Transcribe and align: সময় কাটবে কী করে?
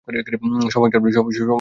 সময় 0.69 0.91
কাটবে 0.93 1.09
কী 1.09 1.15
করে? 1.17 1.49